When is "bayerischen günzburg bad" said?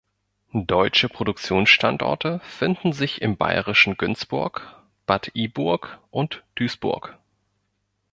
3.37-5.29